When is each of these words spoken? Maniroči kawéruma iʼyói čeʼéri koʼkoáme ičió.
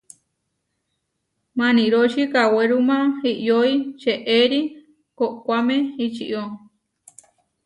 Maniroči 1.57 2.23
kawéruma 2.33 2.97
iʼyói 3.31 3.73
čeʼéri 4.01 4.59
koʼkoáme 5.17 5.75
ičió. 6.05 6.41